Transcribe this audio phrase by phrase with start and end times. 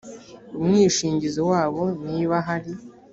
[0.59, 2.73] umwishingizi wabo niba ahari